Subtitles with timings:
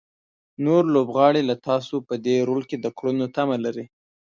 [0.65, 3.85] نور لوبغاړي له تاسو په دې رول کې د کړنو تمه لري.